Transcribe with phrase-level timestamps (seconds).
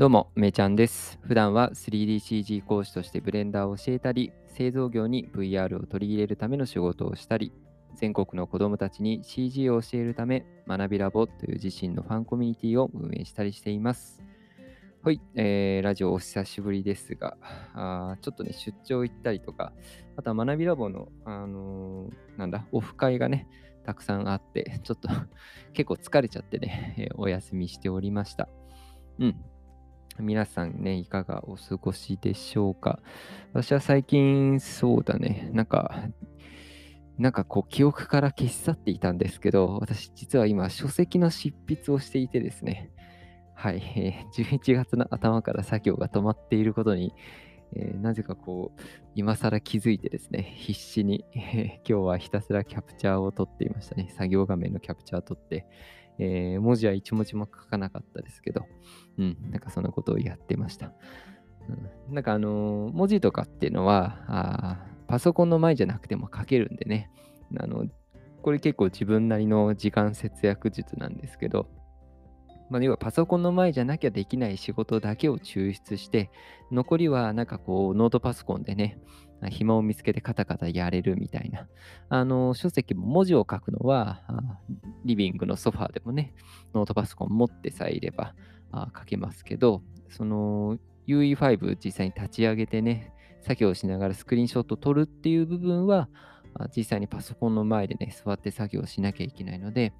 [0.00, 1.18] どうも、めちゃんです。
[1.20, 7.52] 普段は 3DCG 講師としてブレンダーを教えたり、製造業に VR を取り入れるための仕事をしたり、
[7.96, 14.22] 全国の子どもたちに CG を教えるため、学びラボという自身のファンコミュニティを運営したりしています。
[15.02, 17.36] はい、えー、ラジオお久しぶりですが、
[17.74, 19.74] あちょっとね、出張行ったりとか、
[20.16, 23.46] あとは学びラボの、あのーなんだ、オフ会がね、
[23.84, 25.10] たくさんあって、ちょっと
[25.74, 28.48] 結構疲れちゃってね、えーお休みしておりました。
[29.18, 29.36] うん。
[30.20, 33.00] 皆さんね、いかがお過ごしでしょうか？
[33.52, 36.08] 私は最近、そうだね、なんか、
[37.18, 42.90] なんかこう、記憶から消し去っていたんですけど、私、実は今、書籍の執筆をしていてですね、
[43.54, 47.12] はい、えー11月の頭から作業が止まっていることに、
[47.74, 48.80] えーなぜかこう、
[49.14, 54.08] 今更気づいてですね、必死に、えー今日はひたすらキャプチャーを撮っていましたね。
[54.16, 55.66] 作業画面のキャプチャーを撮って、
[56.20, 58.66] えー文字は一文字も書かなかったですけど、
[59.18, 60.92] うん、なんかそんなことをやってました。
[62.08, 67.10] うん、なんかあのー文字とかっていうのはあパソコンの前じゃなくても書けるんでね、
[67.58, 67.86] あの
[68.42, 71.66] これ結構自分なりの時間節約術なんですけど、
[72.70, 76.30] まあ、要はパソコンの前じゃなきゃできない仕事だけを抽出して、
[76.70, 78.98] 残りはなんかこうノートパソコンでね、
[79.48, 81.66] 暇を見つけてカタカタやれるみたいな。
[82.08, 84.22] あの書籍も文字を書くのは
[85.04, 86.34] リビングのソファーでもね、
[86.74, 88.34] ノートパソコン持ってさえいれば
[88.72, 96.08] 書けますけど、その UE5 実際に立ち上げてね、作業しながらスクリーンショット撮るっていう部分は、
[96.76, 99.92] 実際にパソコンの前でね、座って作業しなきゃいけないので、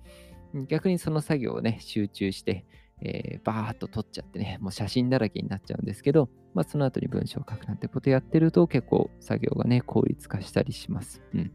[0.68, 2.66] 逆にその作業をね、集中して、
[3.02, 11.22] えーバーッと撮っちゃってね、 もう写真だらけになっちゃうんですけど、まあ、その後に文章を書くなんてことやってると結構作業がね、効率化したりします。
[11.34, 11.52] うん。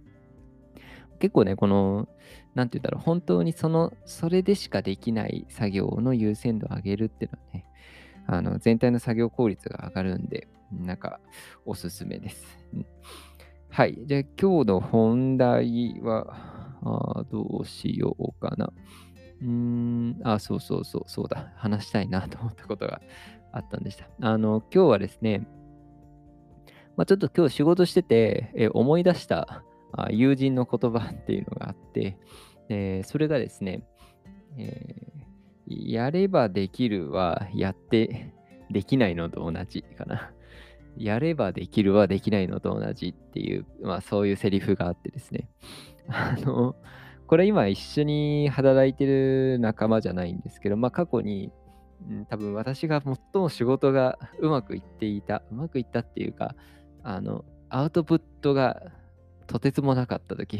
[1.19, 2.09] 結構ね、この、
[2.55, 7.65] なんて言うんだろう、本当にその、それでしかできない作業の優先度を上げるっていうのはね、
[8.27, 11.19] あの全体の作業効率が上がるんで、なんか
[11.65, 12.57] おすすめです。
[12.73, 12.85] うん
[13.75, 13.97] はい。
[14.05, 16.27] じゃあ今日の本題は、
[16.81, 18.71] あどうしようかな。
[19.41, 21.51] うーん、あ、そうそうそう、そうだ。
[21.57, 23.01] 話したいなと思ったことが
[23.51, 24.07] あったんでした。
[24.21, 25.47] あの、今日はですね、
[26.97, 32.17] まあ、ちょっと今日仕事してて、え思い出したあ友人の言葉っていうのがあって、
[32.69, 33.83] えーそれがですね、
[34.57, 35.15] えー
[35.67, 38.33] やればできるはやって
[38.69, 40.31] できないのと同じかな。
[40.97, 45.49] やればできるはできないのと同じっていう、まあそういうセリフがあってですね。
[46.07, 46.75] あの、
[47.27, 51.51] これ今一緒に働いてる仲間じゃないんですけど、まあ過去に、
[52.09, 56.55] うん多分私が最も仕事がうまくいっていた、うまくいったっていうか、
[57.03, 58.91] あの、アウトプットが
[59.47, 60.59] とてつもなかった時、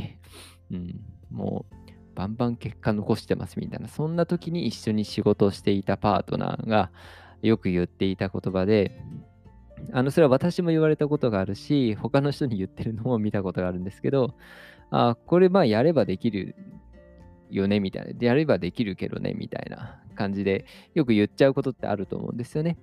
[0.72, 1.76] うん、もう
[2.16, 6.92] バンバン結果残してますみたいな、そんな時に一緒に仕事をしていたパートナーが
[7.42, 9.00] よく言っていた言葉で、
[9.92, 14.36] あの、それは私も言われたことがあるし、他の人に言ってるのも見たことがあるんですけど、
[14.92, 16.56] あこれまあやればできる
[17.50, 22.78] よねみたいな、でやればできるけどねみたいな感じでよく言っちゃうことってあると思うんですよね。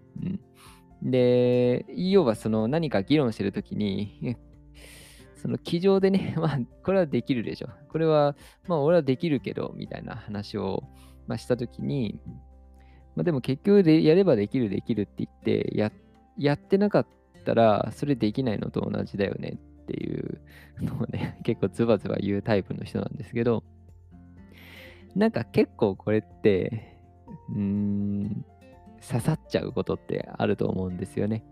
[1.02, 4.36] うん、で、要はその何か議論してるときに、
[5.36, 7.68] その机上でね、 まあこれはできるでしょ。
[7.88, 8.36] これは
[8.68, 10.84] まあ俺はできるけどみたいな話を、
[11.26, 12.20] まあ、したときに、
[13.16, 15.92] まあ、でも結局でやればできるできるって言ってや
[16.38, 17.06] やってなかっ
[17.44, 20.40] たらそれできないのと同じだよねっていう
[20.80, 23.64] のをね 結構ズバズバ言うタイプの人なんですけど
[25.14, 26.96] なんか結構これって
[27.54, 28.44] うん
[29.06, 31.44] 刺さっちゃうことってあると思うんですよね。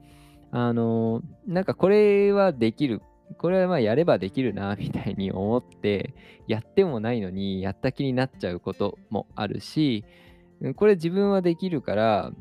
[0.52, 3.02] あのなんかこれはできる
[3.38, 6.14] これはまあやればできるなみたいに思って
[6.48, 10.04] やってもないのにやった気になっちゃうこともあるし
[10.76, 12.32] これ自分はできるから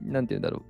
[0.00, 0.62] なんて言うんだろ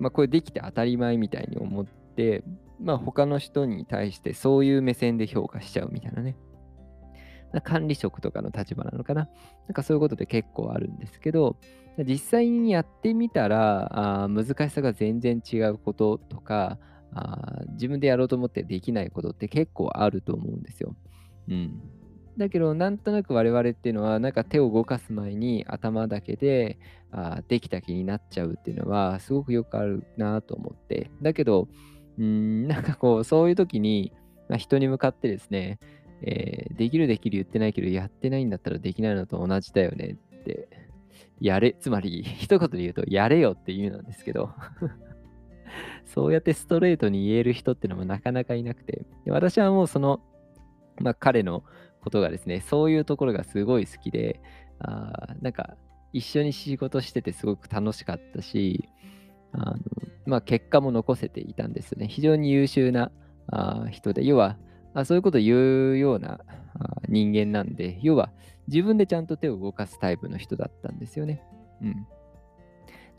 [0.00, 2.44] うまあこれできて当たり前みたいに思って
[2.84, 6.36] まあ他の人に対してそういう目線で評価しちゃうみたいなね
[7.62, 9.28] 管理職とかの立場なのかな
[9.68, 11.56] なんかそういうことで結構あるんですけど
[11.98, 16.78] 実際にやってみたらあ難しさが全然違うこととか
[17.14, 20.96] あ自分でやろうと思ってできないことって結構あると思うんですよ。
[21.48, 21.80] うん。
[22.36, 26.78] だけど、なんとなく我々っていうのは、なんか手を動かす前に頭だけで
[27.12, 31.10] あできた気になっちゃうっていうのは、すごくよくあるなと思って。
[31.22, 31.68] だけど、
[32.18, 34.12] うん、なんかこう、そういう時に、
[34.48, 35.78] まあ、人に向かってですね、
[36.22, 40.68] えーできるできる言ってないけど、やってないんだったらできないのと同じだよねって、
[41.40, 44.50] やれ、つまり、一言で言うと、やれよっていうなんですけど、
[46.06, 50.20] そうやってストレートに言える人っていうのもなかなかいなくて、私はもうその、
[51.00, 51.64] まあ、彼の
[52.00, 54.40] ことがですね、そういうところがすごい好きで、
[54.78, 55.76] あーなんか、
[56.12, 58.88] 一緒に仕事しててすごく楽しかったし、
[59.52, 59.78] あの
[60.26, 62.08] まあ、結果も残せていたんですね。
[62.08, 63.12] 非常に優秀な
[63.48, 64.56] あ人で、要は
[64.94, 66.40] あそういうことを言うような
[66.78, 68.32] あ人間なんで、要は
[68.68, 71.42] 自分でちゃんと手を動かすタイプの人だったんですよね。
[71.82, 72.06] うん。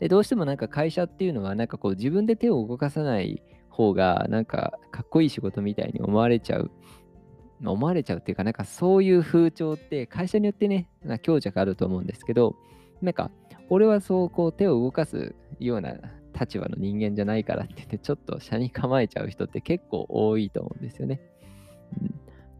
[0.00, 6.70] で、どうしてもなんか会社っていうのは、なんかこう自分で手を動かさない方が、なんかかっこいい仕事みたいに思われちゃう。
[7.64, 10.90] 思われちゃうっていうか、なんかそういう風潮って会社によってね、
[11.22, 12.56] 強弱あると思うんですけど、
[13.00, 13.30] なんか
[13.70, 15.94] 俺はそうこう手を動かすような
[16.38, 21.20] 立場の人間じゃないからって言って、ちょっと車に構えちゃう人って結構多いと思うんですよね。
[22.00, 22.08] うん、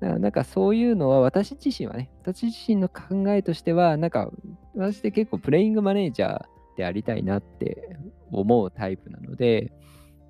[0.01, 4.31] だからなんかそういうのは私自身はね、私自身の考えとしては、なんか
[4.75, 6.45] 私って結構プレイングマネージャー
[6.77, 7.97] でありたいなって
[8.31, 9.73] 思うタイプなので、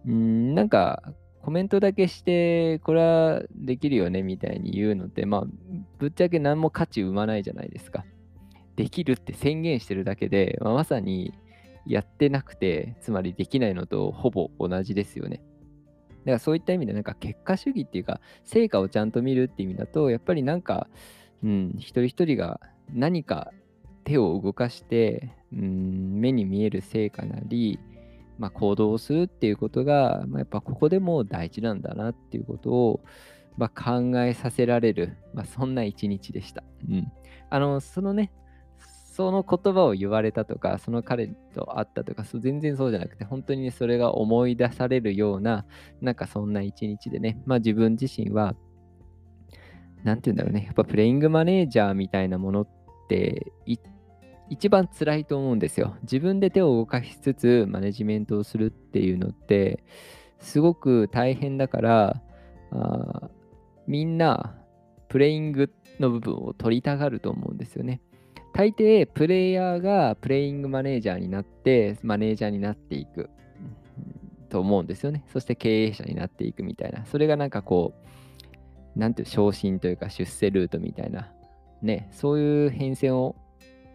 [0.06, 1.02] うん、なんか
[1.42, 5.44] コメントだけして、これはできるよねみたいに言うのって、まあ、
[5.98, 8.04] ぶっちゃけ何も価値生まないじゃないですか。
[8.74, 11.32] できるって宣言してるだけで、まあ、まさに
[11.86, 15.40] やってなくて、つまりできないのとほぼ同じですよね。
[16.26, 20.88] だからそういった意味でなんか結果主義っていうか、成果をちゃんと見るっていう意味だと、やっぱりなんか、
[21.44, 22.60] うん、一人一人が
[22.92, 23.52] 何か
[24.04, 27.78] 手を動かして、うん、目に見える成果なり、
[28.38, 33.00] まあ、行動をするっていうことが、まあ、やっぱここでも大事なんだなっていうことを、
[33.56, 36.62] まあ、考えさせられる、まあ、そんな一日でした。
[36.88, 37.12] うん。
[37.50, 38.32] あの、そのね、
[39.16, 45.64] その言葉を言われたとか、その彼と会ったとかそう、全然そうじゃなくて、本当にね、それが思い出されるような、
[46.02, 48.54] なんかそんな一日でね、まあ自分自身は、
[50.04, 52.68] なんて言うんだろうね、やっぱプレイングマネージャーみたいなものっ
[53.08, 53.54] て、
[54.50, 55.96] 一番辛いと思うんですよ。
[56.02, 59.82] 自分で手を動かしつつ、マネジメントをするっていうのって、
[60.40, 62.22] すごく大変だから、
[62.70, 63.30] あ
[63.86, 64.58] みんな、
[65.08, 68.02] プレイングの部分を取りたがると思うんですよね。
[68.56, 73.28] 大抵プレイヤーがプレイングマネージャーになってマネージャーになっていく
[74.48, 75.26] と思うんですよね。
[75.30, 77.04] そして経営者になっていくみたいな。
[77.04, 77.92] それがなんかこ
[78.96, 81.30] う、なんていう昇進というか出世ルートみたいな、
[81.82, 83.36] ね、そういう変遷を、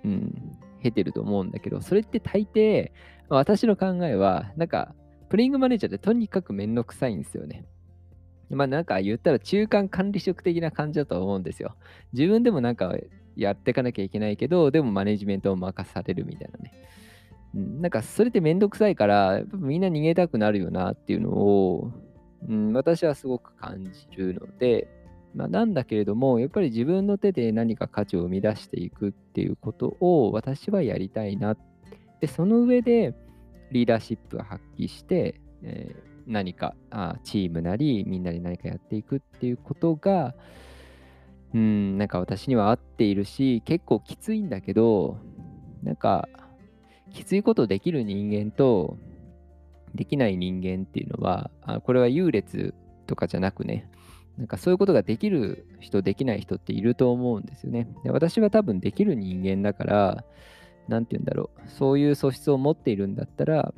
[0.05, 2.91] うん、経てると思うんだけど、それって大抵、
[3.29, 4.93] 私の考えは、なんか、
[5.29, 7.65] プレイングマネージャーってとにかくめんどくさいんですよね。
[8.51, 11.75] まあなんか言ったら中間管理職的な感じだと思うんですよ。
[12.13, 12.93] 自分でもなんか
[13.35, 16.73] やっていかなきゃいけないけど、でもマネジメントを任されるみたいなね。
[17.55, 21.91] うん、なんかそれってめんどくさいから、みんな逃げたくなるよなっていうのを、
[22.47, 24.87] うん、私はすごく感じるので、
[25.33, 31.55] まあ、なんだけれども、やっぱり自分の手で何か価値を生み出していくっていうことを私はやりたいな。
[32.19, 33.13] で、その上で
[33.71, 40.35] リーダーシップを発揮して、えー、何かあチームなりみんなで何かやっていくっていうことが、
[41.53, 45.17] うん、なんか私には合っているし、結構きついんだけど、
[45.83, 46.29] なんか、
[47.11, 48.97] きついことできる人間と、
[49.93, 52.73] できない人間っていうのは、あこれは優劣
[53.07, 53.89] とかじゃなくね、
[54.37, 57.89] なんかそういうことができる人、できない人っていると思うんですよね。
[58.03, 60.25] で私は多分できる人間だから、
[60.87, 63.73] なんて言うんだろう、そういう素質を持っているんだったら、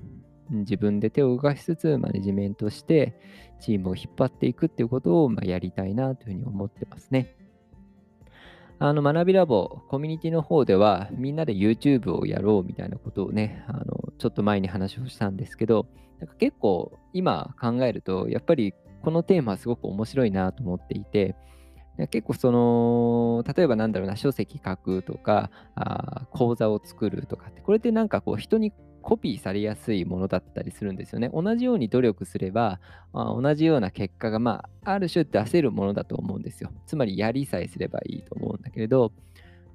[0.50, 3.18] 自分で手を動かしつつマネジメントして
[3.60, 7.36] チームを引っ張っていくっていうことをまやりたいなというふうに思ってますね。
[8.86, 15.88] あの学びラボコミュニティの方ではみんなで YouTube をやろうみたいなことをね、あのちょっと前に話をしたんですけど、
[16.20, 21.38] なんか結構今考えるとやっぱりこのテーマはすごく面白いなと思っていて、
[22.10, 31.30] 結構その、例えばなんだろうな、書籍書くとか、あ講座を作るとかって、これってなんかこう人にコピーされやすいものだったりするんですよね。
[31.32, 32.80] 同じように努力すれば、
[33.12, 36.72] まあ、同じような結果が、まあ、ある種出せるものだと思うんですよ。
[36.88, 39.12] つまり、やりさえすればいいと思うんだけれど、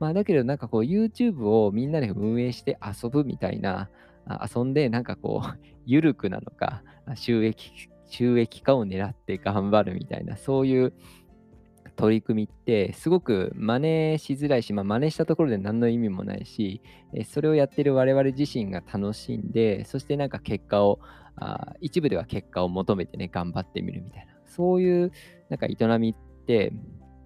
[0.01, 3.91] まあ、だけど、なんかこう、YouTube をみんなで運営して遊ぶみたいな、
[4.55, 6.83] 遊んで、なんかこう、 ゆるくなのか、
[7.15, 7.73] 収益、
[8.07, 10.93] 収益化を狙って頑張るみたいな、そういう
[11.99, 13.79] 取り組みってすごく真
[14.13, 16.81] 似しづらいし、まあ、真似したところで何の意味もないし、
[17.29, 21.01] それをやってる我々自身が楽しんで、そしてなんか結果を、
[21.41, 25.13] あ一部では結果を求めてね、頑張ってみるみたいな、そういう
[25.51, 26.73] なんか営みって、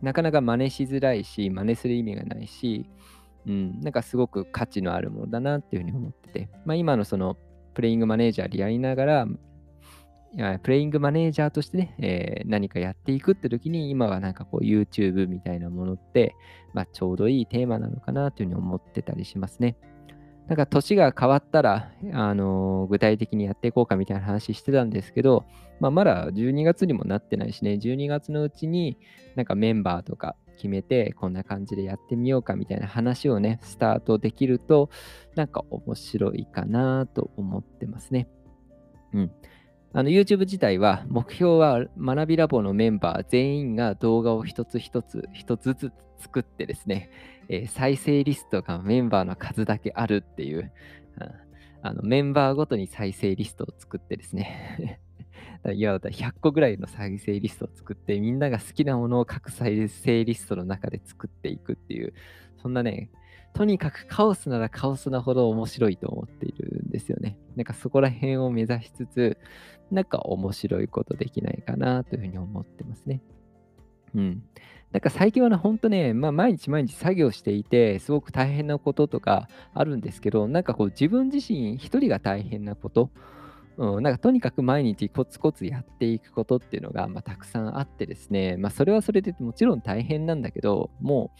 [0.01, 2.89] なかなか真似しづらいし、真似する意味がないし、
[3.47, 7.37] うん、なんかすごく価値のあるものだなっていうふうに思ってて、まあ、今のその
[7.75, 9.27] プレイングマネージャーでやりながら、
[10.63, 16.35] プレイングマネージャーとしてね、えー、何かやっていくって時に、今はなんかこう YouTube みたいなものって、
[16.73, 19.77] まあ、ちょうどいいテーマなのかなというふうに思ってたりしますね。
[20.49, 25.45] なんか年が変わったら、あのー、具体的にやっていこうかみたいな話してたんですけど、
[25.81, 28.97] まあ、まだ12月にもなってないしね、12月のうちに
[29.37, 34.91] なんかメンバーとか決めて、こんな感じでやってみようかみたいな話をね、スタートできると、
[35.35, 38.29] なんか面白いかなと思ってますね。
[39.13, 39.33] うん。
[39.95, 47.11] あの YouTube 自体は目標は学びラボのメンバー全員が動画を一つ一つ一つずつ作ってですね、
[47.49, 50.73] えー、再生リストがメンバーの数だけあるっていう、
[51.21, 51.31] うん、
[51.83, 55.01] あのメンバーごとに再生リストを作ってですね
[55.75, 62.15] いや、100個ぐらいの再生リストを作って、みんなが好きなものを各再生リストの中で作っていくっていう、
[62.61, 63.11] そんなね、
[63.55, 67.39] とにかくカオスならカオスなほど面白いと思っているんですよね。
[67.55, 69.39] なんかそこら辺を目指しつつ、
[69.93, 73.21] なんか面白いことできないかなというふうに思ってますね。
[74.15, 74.43] うん。
[74.91, 83.11] なんか最近はね、ほんとね、まあ、毎日毎日作業していて、すごく大変なこととかあるんですけど、なんかこう自分自身一人が大変なこと、
[83.79, 91.33] うん、なんかとにかく毎日コツコツやっていくことっていうのが、まあ、たくさんあってですね、まあ、それはそれでもちろん大変なんだけど、も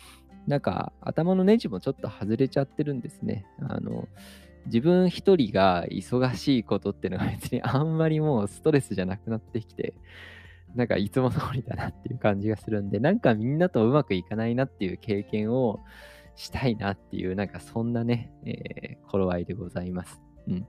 [0.47, 3.45] うなんか頭のネジもちょっと外れちゃってるんですね。
[3.61, 4.09] あの
[4.67, 9.95] 自分一人が忙しいことっていうのが別にあんまりもうストレスじゃなくなってきて、
[10.75, 15.81] なんかいつも通りだなっていう感じがするんで、なんかみんなとうまくいかないなっていう経験を
[16.37, 20.21] したいなっていう、なんかそんなね、えー、頃合いでございます。
[20.49, 20.67] うん。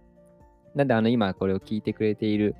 [0.76, 2.56] なんで、あの、今これを聞いてくれている、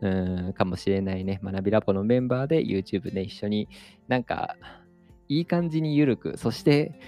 [0.00, 0.08] う
[0.50, 3.68] ん、かもしれないね、学びラボのメンバーで YouTube で一緒に
[4.08, 4.56] なんか、
[5.28, 6.98] いい感じに緩く、そして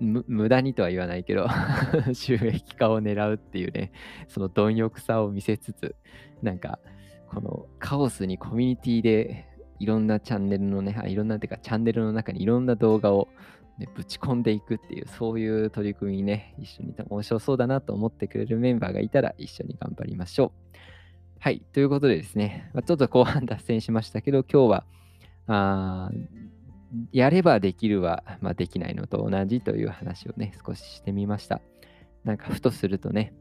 [0.00, 1.46] 無駄にとは言わないけど
[2.12, 3.92] 収益化を狙うっていうね、
[4.28, 5.96] その貪欲さを見せつつ、
[6.42, 6.78] なんか、
[7.28, 9.46] このカオスにコミュニティで
[9.78, 13.28] いろんなチャンネルのね、いろんなてかチャンネルの中にいろんな動画を、
[13.78, 20.76] ね、ぶち込んでいくっていう、そういう取り組みにね、一緒に面白そうだなと思ってくれるメンバーがいたら一緒に頑張りましょう。
[21.38, 24.84] はい、ということでですね、まあ、ちょっと後半脱線しましたけど、今日は、
[25.48, 26.10] あ
[27.12, 31.60] やればできるは、まあ、できないのと同じという話をね、少ししてみました。
[32.24, 33.34] なんかふとするとね、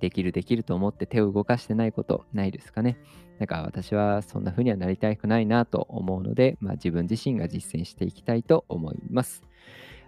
[0.00, 2.98] できるできると思って手を動かしてないことないですかね。
[3.38, 9.42] なんか私はそんな風にはなりたくないなと思うので、まあ、自分自身が実践していきたいと思います。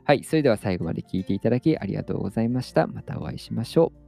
[0.04, 2.86] はい、それでは最後まで聞いていただきありがとうございました。
[2.86, 4.07] またお会いしましょう。